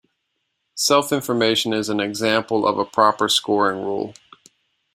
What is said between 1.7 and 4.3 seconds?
is an example of a proper scoring rule.